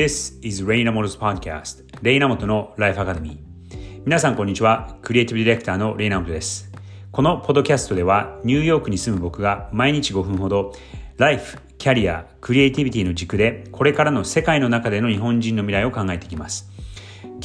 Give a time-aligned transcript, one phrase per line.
[0.00, 4.96] This is レイナモト 's podcast レイナモトのライフアカデミー皆さんこんにちは。
[5.02, 6.72] クリエイティブディレクターのレイナモトです。
[7.12, 10.72] このポッドキャストではニューヨークに住む僕が毎日5分ほど
[11.18, 16.70] ライフ、キャリア、クリエイティビティの軸でこれからの世界の中での日本人の未来を考えていきます。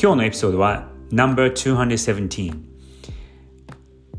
[0.01, 2.57] 今日のエピソードは No.217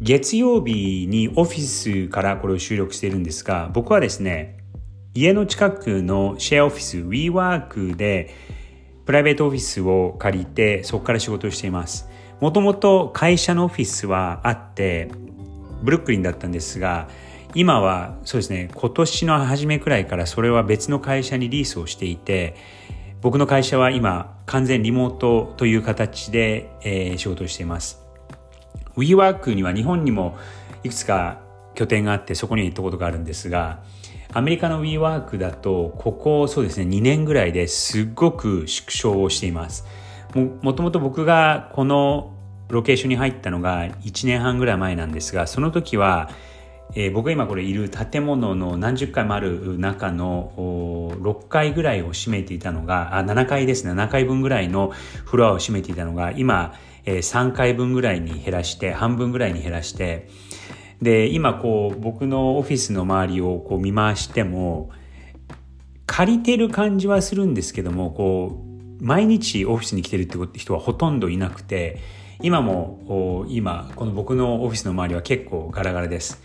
[0.02, 4.58] 月曜日にオフィスからこれを収録しているんですが僕はですね
[5.16, 8.34] 家の近くのシェアオフィス WeWork で
[9.06, 12.06] プライベートオフィスを借りてそこから仕事をしています。
[12.38, 15.08] もともと会社のオフィスはあって
[15.82, 17.08] ブルックリンだったんですが
[17.54, 22.54] 今はそうですね今年の初めくらいからそれは別の会社にリースをしていて
[23.22, 28.02] 僕の会社は今完全リモートという形で、えー、仕事をしています。
[28.98, 30.36] WeWork には日本にも
[30.84, 31.40] いくつか
[31.74, 33.82] 拠点があってそこに行ったことがあるんですが
[34.36, 39.86] アメリカの WeWork だと、ここそうですね、2年ぐらいですっごく縮小をしています。
[40.34, 42.34] ももともと僕がこの
[42.68, 46.28] ロケーションに入ったのが1年半ぐらい前なんですが、その時は、
[46.94, 50.52] えー、僕が今これいる建物の何十階もある中の
[51.22, 54.92] 6階ぐらいを占めていたのが、あ、7階ですね、7階分ぐらいの
[55.24, 56.74] フロアを占めていたのが、今、
[57.06, 60.28] えー、3階分ぐらいに減らして、半分ぐらいに減らして、
[61.02, 64.90] で今こう僕のオフィスの周りをこう見回しても
[66.06, 68.62] 借りてる感じはするんですけどもこ
[69.00, 72.00] う毎日オフィスに来てるって人はほとんどいなくて
[72.40, 76.40] 今も今この僕のオフィスの周りは結構ガラガラです。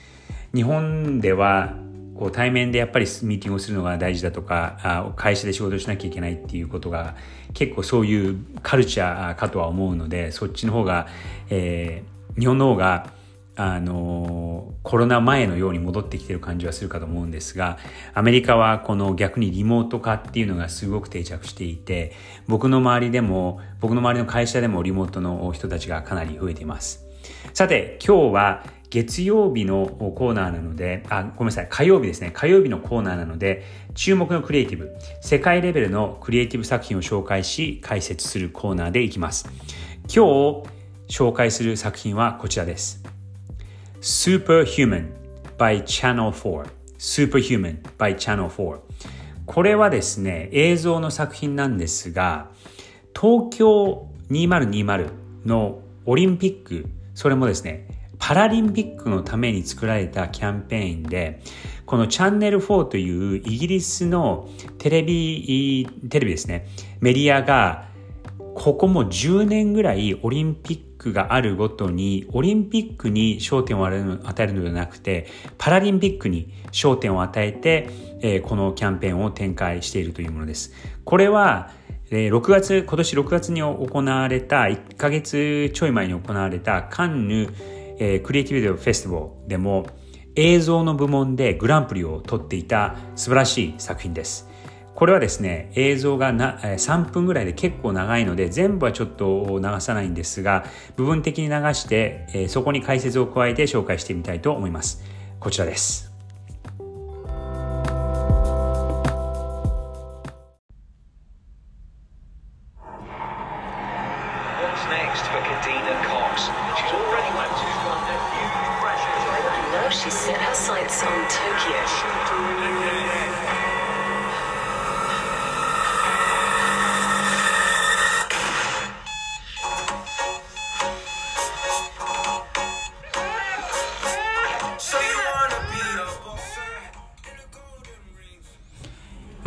[0.53, 1.75] 日本では
[2.15, 7.15] こう対面でやっぱりミーティングをするのが大事だとか会社で仕事しなきゃいけないっていうことが
[7.53, 11.07] 結構そういうカルチャーかとは思うのでそっちの方が、
[11.49, 13.11] えー、日本の方が
[13.55, 17.77] あのコロナ前のように戻ってきてる感じはするかと思うんですが
[18.13, 22.13] アメリカはこの逆にリモート化っていうのがすごく定着していて
[22.47, 27.05] 僕の周りでも僕の周りの会社でもリモートの人たちがかなり増えています
[27.53, 32.29] さて今日は月曜日のコーナーなので、あ、ごめんなさい、火曜日ですね。
[32.33, 33.63] 火曜日のコーナーなので、
[33.95, 39.49] 注目のクリエイティブ、世界レベルのクリエイティブ作品を紹介し、解説するコーナーでいきます。
[40.13, 40.63] 今日
[41.07, 43.01] 紹介する作品はこちらです。
[44.01, 45.11] Superhuman
[45.59, 46.67] by Channel 4
[46.97, 48.79] Superhuman by Channel 4
[49.45, 52.49] これはですね映像の作品なんですが
[53.15, 55.11] 東京2020
[55.45, 61.41] のオリンピックそれもですねパラリンピックのために作られたキャンペーンで
[61.85, 66.67] このチャンネル4というイギリスのテレビテレビですね
[67.01, 67.90] メディアが
[68.55, 77.89] ここも10年ぐらいオリンピックがあるごとにオリンピックに焦点を与えるのではなくてパラリンピックに焦点を与えて、
[78.21, 80.73] えー、このキャンペーンを展開しているというものです。
[81.03, 81.71] これは
[82.11, 87.47] 6月、今年6月に行われた、1ヶ月ちょい前に行われたカンヌ、
[87.99, 89.87] えー、クリエイティブフェスティバルでも
[90.35, 94.49] 映像の部門でグランプリを取っていた素晴らしい作品です。
[94.93, 100.63] これはですね、映像がな3分ぐらいで結構長いので、全部はちょっと流さないんですが、
[100.95, 105.03] 部分的に流して、そこに解説を加えて紹介してみたいと思います。
[105.39, 106.11] こちらです。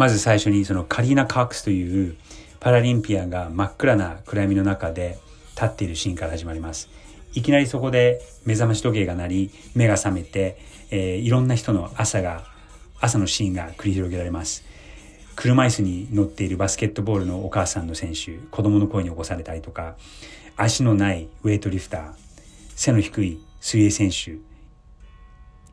[0.04, 2.16] まず最初にそのカリーナ・カークスという
[2.60, 5.16] パラリンピアンが真っ暗な暗闇の中で
[5.54, 6.90] 立っているシーンから始まります。
[7.32, 10.58] いきなりそこで目覚まし時計が鳴り、目が覚めて、
[10.90, 12.44] えー、いろんな人の朝が、
[13.00, 14.66] 朝のシーンが繰り広げられます。
[15.36, 19.96] 車椅子に乗っているバスケットボールのお母さんの選手、子供の声に起こされたりとか、
[20.58, 22.12] 足のないウェイトリフター、
[22.76, 24.36] 背の低い水泳選手、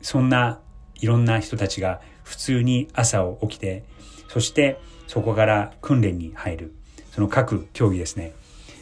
[0.00, 0.58] そんな
[1.02, 3.84] いろんな人たちが普通に朝を起きて
[4.32, 6.74] そしてそこから訓練に入る。
[7.10, 8.32] その各競技ですね。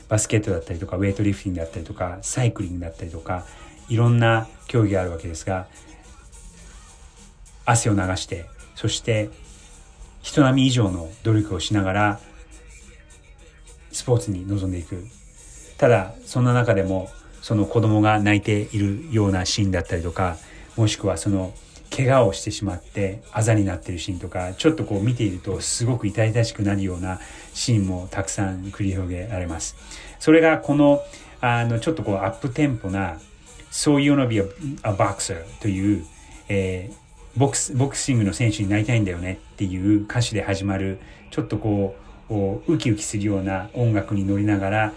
[0.09, 3.45] バスケットだったりとか、ウェイトリフティングだったりとか、サイクリングだったりとか、
[3.89, 5.67] いろんな競技があるわけですが、
[7.65, 9.29] 汗を流して、そして
[10.23, 12.21] 人並み以上の努力をしながら、
[13.91, 15.05] スポーツに臨んでいく。
[15.79, 17.11] ただ、そんな中でも、
[17.43, 20.37] その子供が泣いているようなシーンだったりとか、
[20.77, 21.53] もしくはその
[21.95, 27.21] 怪我をしてしまってあざになってるシーンとかちょっとこう見ているとすごく痛々しくなるような
[27.53, 29.77] シーンもたくさん繰り広げられます。
[30.19, 31.03] それがこの
[31.41, 33.19] あのちょっとこうアップテンポな
[33.71, 34.43] So you wanna be a,
[34.83, 36.05] a boxer という、
[36.49, 41.01] えー、ボクスボクシングの選手になりたいんだよねっていう歌詞で始まる
[41.31, 41.97] ちょっとこ
[42.29, 44.93] うウキウキするような音楽に乗りながら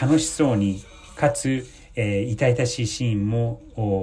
[0.00, 0.82] 楽しそうに
[1.16, 3.60] かつえー、痛々しいシーンも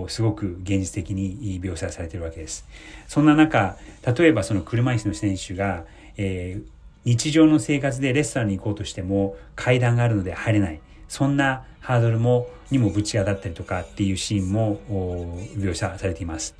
[0.07, 2.65] すごく現実的に描写されているわけです。
[3.07, 3.77] そんな中、
[4.17, 5.85] 例えばその車椅子の選手が、
[6.17, 6.63] えー、
[7.03, 10.79] 日常の生活でレストランに行こうとしても階段があるので入れない。
[11.07, 14.79] そんなハードルも、にもぶち当たったりとかっていうシーンも
[15.57, 16.55] 描写されています。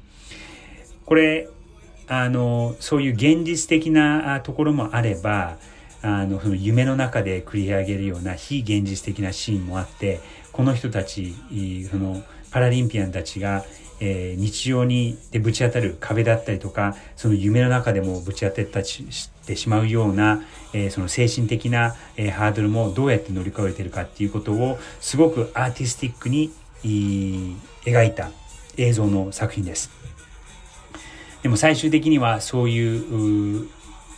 [1.06, 1.48] これ、
[2.08, 5.58] あの、そういう現実的なところもあれば、
[6.02, 10.20] あの、その夢の中で繰り上げるような非現実的なシーンもあって、
[10.52, 11.36] この人たち、
[11.90, 13.64] そのパラリンピアンたちが、
[14.04, 20.42] えー、日常にでぶち当たる壁だったりとか、その夢の中でもぶち当てたってしてしまうような、
[20.74, 26.52] えー、その精神的な、えー、ハードルもどうやって乗り越えてるかっていうことをすごくアーティスティックに
[26.84, 28.32] 描いた
[28.78, 29.92] 映像の作品です。
[31.44, 33.70] でも最終的にはそういう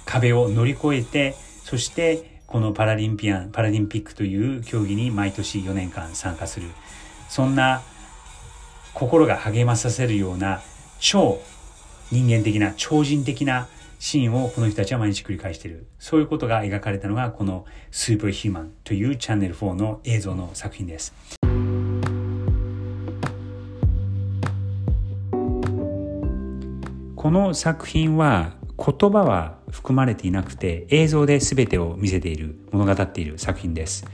[0.06, 6.68] 壁を乗り越えて、そしてこのパラリンピアン、パラリンピックという競技に毎年4年間参加する。
[7.30, 7.82] そんな
[8.94, 10.62] 心が励まさせるような
[11.00, 11.40] 超
[12.12, 13.68] 人間的な、超人的な
[13.98, 15.88] シーンをこの人たちは毎日繰り返している。
[15.98, 21.14] そういうことが描かれたのがこのスーパーヒューマンというチャンネル4の映像の作品です。
[27.16, 34.06] この作品は言葉は含まれていなくて映像で全てを見せている物語っている作品です。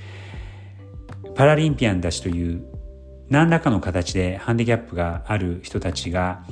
[1.35, 2.65] パラリンピアンたちという
[3.29, 6.43] 何らかの形でハンディキャップがある人たちが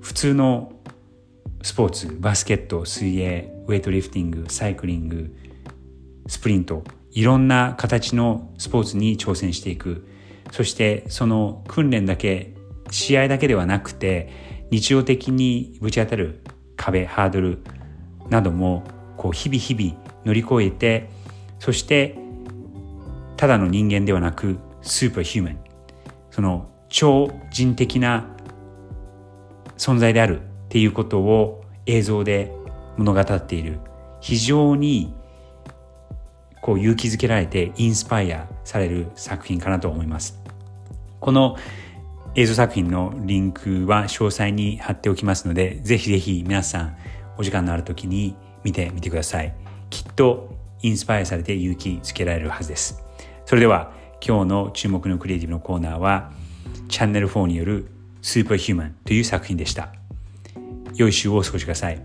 [0.00, 0.72] 普通の
[1.62, 5.34] スポーツバスケット水泳ウェイトリフティングサイクリング
[6.26, 10.06] スプリントいろんな形のスポーツに挑戦していく。
[10.52, 12.54] そしてその訓練だけ
[12.90, 16.40] 試合だけではなくて日常的にぶち当たる
[16.86, 17.62] 壁ハードル
[18.28, 18.84] なども
[19.16, 21.08] こう日々日々乗り越えて
[21.58, 22.16] そして
[23.36, 25.58] ただの人間ではなくスーパーヒューマン
[26.30, 28.26] その超人的な
[29.76, 32.52] 存在であるっていうことを映像で
[32.96, 33.78] 物語っている。
[34.20, 35.14] 非常に
[36.60, 40.40] こう勇気づけられてインスパイアされる作品かなと思います。
[41.20, 41.56] この
[42.38, 46.96] 映像作品のリンクは詳細に貼っておきますので、ぜひぜひ皆さん
[47.38, 49.54] お時間のある時に見てみてください。
[49.88, 53.02] きっとインスパイアされて勇気づけられるはずです。
[53.46, 53.90] それでは
[54.20, 56.30] 今日の注目のクリエイティブのコーナーは
[56.90, 57.86] チャンネル4による
[58.20, 59.94] スーパーヒューマンという作品でした。
[60.94, 61.98] 良い週をお過ごしください。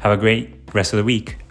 [0.00, 1.47] Have a great rest of the week!